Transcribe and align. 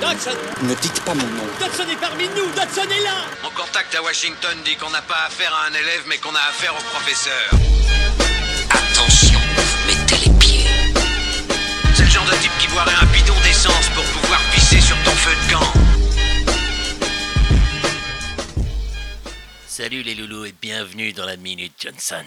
Dodson 0.00 0.36
Ne 0.62 0.74
dites 0.74 1.00
pas 1.04 1.14
mon 1.14 1.26
nom. 1.26 1.44
Dodson 1.58 1.88
est 1.88 1.96
parmi 1.96 2.28
nous 2.28 2.50
Dodson 2.54 2.82
est 2.90 3.02
là 3.02 3.24
Mon 3.42 3.50
contact 3.50 3.94
à 3.94 4.02
Washington 4.02 4.58
dit 4.64 4.76
qu'on 4.76 4.90
n'a 4.90 5.02
pas 5.02 5.24
affaire 5.26 5.54
à 5.54 5.66
un 5.66 5.72
élève, 5.72 6.04
mais 6.06 6.18
qu'on 6.18 6.34
a 6.34 6.40
affaire 6.40 6.74
au 6.74 6.82
professeur. 6.90 7.50
Attention, 8.70 9.40
mettez 9.86 10.28
les 10.28 10.38
pieds. 10.38 10.66
C'est 11.94 12.04
le 12.04 12.10
genre 12.10 12.26
de 12.26 12.36
type 12.42 12.52
qui 12.58 12.68
boirait 12.68 12.94
un 13.00 13.06
bidon 13.06 13.34
d'essence 13.42 13.88
pour 13.94 14.04
pouvoir 14.04 14.40
pisser 14.52 14.80
sur 14.80 14.96
ton 15.02 15.12
feu 15.12 15.34
de 15.34 15.52
camp. 15.52 15.72
Salut 19.66 20.02
les 20.02 20.14
loulous 20.14 20.44
et 20.44 20.54
bienvenue 20.60 21.12
dans 21.12 21.26
la 21.26 21.36
Minute 21.36 21.74
Johnson. 21.78 22.24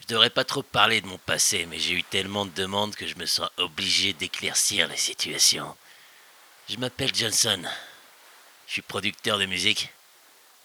Je 0.00 0.06
devrais 0.06 0.30
pas 0.30 0.44
trop 0.44 0.62
parler 0.62 1.00
de 1.00 1.06
mon 1.06 1.18
passé, 1.18 1.66
mais 1.68 1.78
j'ai 1.78 1.94
eu 1.94 2.02
tellement 2.02 2.44
de 2.44 2.50
demandes 2.50 2.94
que 2.94 3.06
je 3.06 3.16
me 3.16 3.24
sens 3.24 3.48
obligé 3.56 4.12
d'éclaircir 4.12 4.86
la 4.86 4.96
situation. 4.96 5.74
Je 6.66 6.78
m'appelle 6.78 7.14
Johnson. 7.14 7.62
Je 8.66 8.72
suis 8.72 8.82
producteur 8.82 9.38
de 9.38 9.44
musique. 9.44 9.90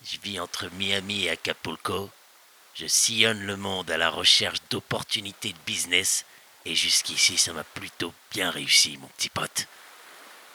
Je 0.05 0.17
vis 0.23 0.39
entre 0.39 0.69
Miami 0.71 1.25
et 1.25 1.31
Acapulco. 1.31 2.09
Je 2.73 2.87
sillonne 2.87 3.45
le 3.45 3.57
monde 3.57 3.91
à 3.91 3.97
la 3.97 4.09
recherche 4.09 4.59
d'opportunités 4.69 5.51
de 5.51 5.57
business 5.65 6.23
et 6.63 6.73
jusqu'ici 6.73 7.37
ça 7.37 7.51
m'a 7.51 7.65
plutôt 7.65 8.13
bien 8.31 8.49
réussi, 8.49 8.97
mon 8.97 9.07
petit 9.07 9.27
pote. 9.27 9.67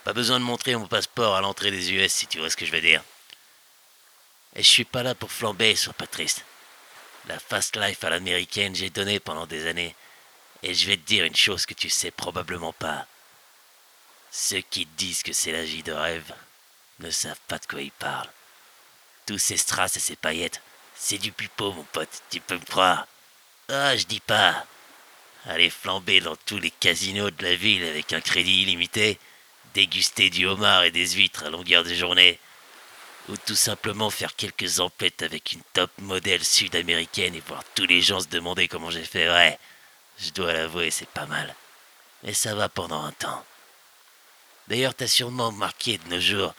Pas 0.05 0.15
besoin 0.15 0.41
de 0.41 0.45
montrer 0.45 0.77
mon 0.77 0.87
passeport 0.87 1.35
à 1.37 1.43
l'entrée 1.43 1.71
des 1.71 1.93
US 1.93 2.13
si 2.13 2.27
tu 2.27 2.39
vois 2.39 2.49
ce 2.49 2.57
que 2.57 2.65
je 2.65 2.73
veux 2.73 2.81
dire. 2.81 3.05
Et 4.57 4.63
je 4.63 4.69
suis 4.69 4.85
pas 4.85 5.03
là 5.03 5.15
pour 5.15 5.31
flamber, 5.31 5.77
sois 5.77 5.93
pas 5.93 6.07
triste. 6.07 6.43
La 7.27 7.39
fast 7.39 7.77
life 7.77 8.03
à 8.03 8.09
l'américaine, 8.09 8.75
j'ai 8.75 8.89
donné 8.89 9.21
pendant 9.21 9.47
des 9.47 9.67
années. 9.67 9.95
Et 10.63 10.73
je 10.73 10.87
vais 10.87 10.97
te 10.97 11.07
dire 11.07 11.27
une 11.27 11.37
chose 11.37 11.67
que 11.67 11.75
tu 11.75 11.91
sais 11.91 12.11
probablement 12.11 12.73
pas. 12.73 13.07
Ceux 14.37 14.63
qui 14.63 14.85
disent 14.85 15.23
que 15.23 15.33
c'est 15.33 15.53
la 15.53 15.63
vie 15.63 15.85
de 15.85 15.93
rêve 15.93 16.35
ne 16.99 17.09
savent 17.09 17.39
pas 17.47 17.61
de 17.61 17.67
quoi 17.67 17.81
ils 17.81 17.93
parlent. 17.93 18.29
Tous 19.27 19.39
ces 19.39 19.57
strass 19.57 19.97
et 19.97 20.01
ces 20.01 20.17
paillettes, 20.17 20.61
c'est 20.97 21.19
du 21.19 21.31
pipeau, 21.31 21.73
mon 21.73 21.85
pote, 21.85 22.21
tu 22.31 22.41
peux 22.41 22.57
me 22.57 22.65
croire. 22.65 23.07
Ah, 23.69 23.97
je 23.97 24.07
dis 24.07 24.19
pas. 24.19 24.67
Aller 25.45 25.71
flamber 25.71 26.21
dans 26.21 26.35
tous 26.35 26.59
les 26.59 26.73
casinos 26.73 27.31
de 27.31 27.45
la 27.45 27.55
ville 27.55 27.85
avec 27.85 28.13
un 28.13 28.21
crédit 28.21 28.63
illimité, 28.63 29.21
déguster 29.73 30.31
du 30.31 30.47
homard 30.47 30.83
et 30.83 30.91
des 30.91 31.11
huîtres 31.11 31.45
à 31.45 31.51
longueur 31.51 31.85
de 31.85 31.95
journée, 31.95 32.41
ou 33.29 33.37
tout 33.37 33.55
simplement 33.55 34.11
faire 34.11 34.35
quelques 34.35 34.81
emplettes 34.81 35.23
avec 35.23 35.53
une 35.53 35.63
top 35.75 35.93
modèle 35.99 36.45
sud-américaine 36.45 37.37
et 37.37 37.43
voir 37.47 37.63
tous 37.77 37.87
les 37.87 38.03
gens 38.03 38.19
se 38.19 38.27
demander 38.27 38.67
comment 38.67 38.91
j'ai 38.91 39.05
fait. 39.05 39.31
Ouais, 39.31 39.57
je 40.19 40.31
dois 40.31 40.53
l'avouer, 40.53 40.91
c'est 40.91 41.09
pas 41.09 41.27
mal. 41.27 41.55
Mais 42.25 42.35
ça 42.35 42.57
va 42.57 42.69
pendant 42.69 43.05
un 43.05 43.13
temps. 43.13 43.45
D'ailleurs, 44.69 44.95
t'as 44.95 45.07
sûrement 45.07 45.49
remarqué 45.49 45.99
de 45.99 46.09
nos 46.09 46.21
jours, 46.21 46.55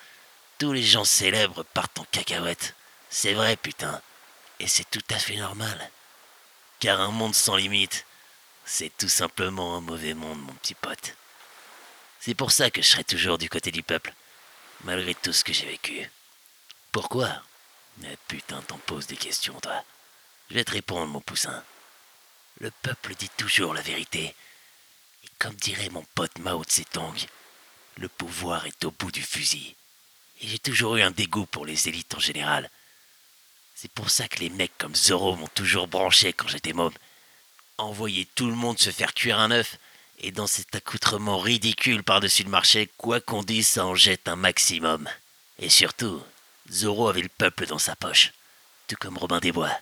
tous 0.57 0.73
les 0.73 0.83
gens 0.83 1.05
célèbres 1.05 1.63
partent 1.63 1.99
en 1.99 2.05
cacahuète. 2.05 2.75
C'est 3.09 3.33
vrai, 3.33 3.55
putain. 3.57 4.01
Et 4.59 4.67
c'est 4.67 4.89
tout 4.89 5.03
à 5.09 5.19
fait 5.19 5.35
normal. 5.35 5.91
Car 6.79 7.01
un 7.01 7.11
monde 7.11 7.35
sans 7.35 7.55
limite, 7.55 8.05
c'est 8.63 8.95
tout 8.97 9.09
simplement 9.09 9.77
un 9.77 9.81
mauvais 9.81 10.13
monde, 10.13 10.41
mon 10.41 10.53
petit 10.53 10.75
pote. 10.75 11.15
C'est 12.19 12.35
pour 12.35 12.51
ça 12.51 12.71
que 12.71 12.81
je 12.81 12.87
serai 12.87 13.03
toujours 13.03 13.37
du 13.37 13.49
côté 13.49 13.71
du 13.71 13.83
peuple, 13.83 14.13
malgré 14.83 15.13
tout 15.13 15.33
ce 15.33 15.43
que 15.43 15.53
j'ai 15.53 15.67
vécu. 15.67 16.09
Pourquoi? 16.91 17.41
Putain, 18.27 18.61
t'en 18.63 18.77
poses 18.79 19.07
des 19.07 19.17
questions, 19.17 19.59
toi. 19.59 19.83
Je 20.49 20.55
vais 20.55 20.63
te 20.63 20.71
répondre, 20.71 21.07
mon 21.07 21.21
poussin. 21.21 21.63
Le 22.59 22.71
peuple 22.71 23.15
dit 23.15 23.29
toujours 23.37 23.73
la 23.73 23.81
vérité. 23.81 24.35
Et 25.23 25.27
comme 25.39 25.55
dirait 25.55 25.89
mon 25.89 26.03
pote 26.15 26.37
Mao 26.39 26.63
Tse-tung, 26.63 27.27
le 27.97 28.09
pouvoir 28.09 28.65
est 28.65 28.85
au 28.85 28.91
bout 28.91 29.11
du 29.11 29.21
fusil. 29.21 29.75
Et 30.41 30.47
j'ai 30.47 30.59
toujours 30.59 30.97
eu 30.97 31.01
un 31.01 31.11
dégoût 31.11 31.45
pour 31.45 31.65
les 31.65 31.87
élites 31.87 32.13
en 32.15 32.19
général. 32.19 32.69
C'est 33.73 33.91
pour 33.91 34.09
ça 34.09 34.27
que 34.27 34.39
les 34.39 34.49
mecs 34.49 34.77
comme 34.77 34.95
Zoro 34.95 35.35
m'ont 35.35 35.49
toujours 35.49 35.87
branché 35.87 36.33
quand 36.33 36.47
j'étais 36.47 36.73
môme. 36.73 36.93
Envoyer 37.77 38.25
tout 38.35 38.47
le 38.47 38.55
monde 38.55 38.79
se 38.79 38.89
faire 38.89 39.13
cuire 39.13 39.39
un 39.39 39.51
œuf, 39.51 39.77
et 40.19 40.31
dans 40.31 40.47
cet 40.47 40.73
accoutrement 40.75 41.39
ridicule 41.39 42.03
par-dessus 42.03 42.43
le 42.43 42.49
marché, 42.49 42.89
quoi 42.97 43.19
qu'on 43.19 43.43
dise, 43.43 43.67
ça 43.67 43.85
en 43.85 43.95
jette 43.95 44.27
un 44.27 44.37
maximum. 44.37 45.09
Et 45.59 45.69
surtout, 45.69 46.23
Zoro 46.71 47.09
avait 47.09 47.21
le 47.21 47.29
peuple 47.29 47.65
dans 47.65 47.79
sa 47.79 47.95
poche, 47.95 48.31
tout 48.87 48.95
comme 48.99 49.17
Robin 49.17 49.39
des 49.39 49.51
Bois. 49.51 49.77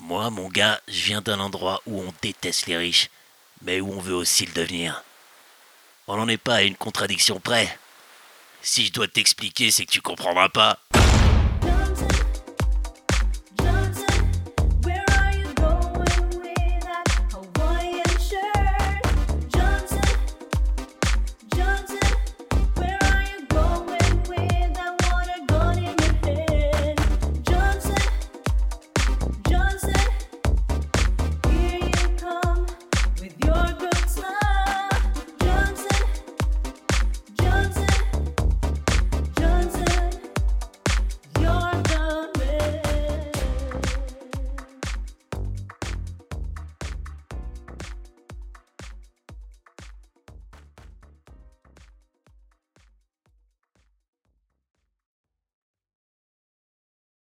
Moi, 0.00 0.30
mon 0.30 0.48
gars, 0.48 0.80
je 0.88 1.04
viens 1.04 1.22
d'un 1.22 1.40
endroit 1.40 1.80
où 1.86 2.00
on 2.02 2.12
déteste 2.22 2.66
les 2.66 2.76
riches, 2.76 3.08
mais 3.62 3.80
où 3.80 3.92
on 3.92 4.00
veut 4.00 4.14
aussi 4.14 4.46
le 4.46 4.52
devenir. 4.52 5.02
On 6.10 6.16
n'en 6.16 6.26
est 6.26 6.38
pas 6.38 6.56
à 6.56 6.62
une 6.62 6.74
contradiction 6.74 7.38
près. 7.38 7.78
Si 8.62 8.86
je 8.86 8.92
dois 8.92 9.08
t'expliquer, 9.08 9.70
c'est 9.70 9.84
que 9.84 9.90
tu 9.90 10.00
comprendras 10.00 10.48
pas. 10.48 10.78